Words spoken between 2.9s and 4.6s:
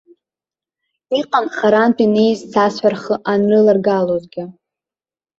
рхы анрыларгалозгьы.